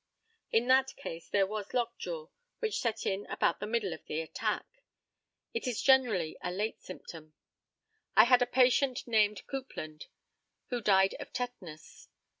[0.51, 4.65] ]In that case there was lockjaw, which set in about the middle of the attack.
[5.53, 7.35] It is generally a late symptom.
[8.15, 10.07] I had a patient named Coupland
[10.69, 12.09] who died of tetanus.